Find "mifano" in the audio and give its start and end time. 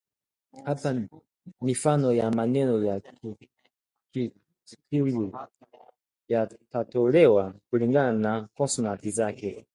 1.61-2.13